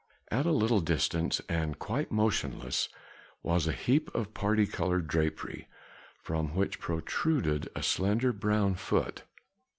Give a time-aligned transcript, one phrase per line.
[0.31, 2.89] At a little distance, and quite motionless,
[3.43, 5.67] was a heap of parti colored drapery,
[6.23, 9.21] from which protruded a slender brown foot.